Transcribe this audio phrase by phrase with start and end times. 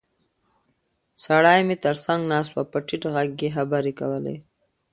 [1.25, 4.35] سړی مې تر څنګ ناست و او په ټیټ غږ یې خبرې کولې.